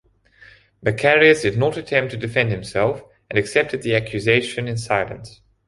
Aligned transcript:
Macarius 0.81 1.43
did 1.43 1.59
not 1.59 1.77
attempt 1.77 2.09
to 2.09 2.17
defend 2.17 2.49
himself, 2.49 3.03
and 3.29 3.37
accepted 3.37 3.83
the 3.83 3.95
accusation 3.95 4.67
in 4.67 4.75
silence. 4.75 5.41